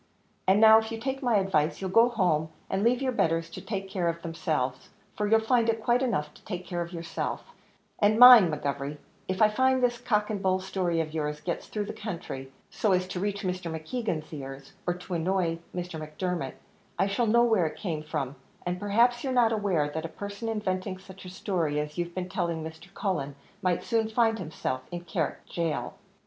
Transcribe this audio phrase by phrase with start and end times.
[0.47, 3.61] And now, if you'd take my advice, you'll go home, and leave your betters to
[3.61, 7.51] take care of themselves, for you'll find it quite enough to take care of yourself;
[7.99, 11.85] and mind, McGovery, if I find this cock and bull story of yours gets through
[11.85, 13.71] the country, so as to reach Mr.
[13.85, 15.99] Keegan's ears, or to annoy Mr.
[15.99, 16.55] Macdermot,
[16.97, 20.49] I shall know where it came from; and perhaps you're not aware, that a person
[20.49, 22.91] inventing such a story as you've been telling Mr.
[22.95, 25.93] Cullen, might soon find himself in Carrick Gaol."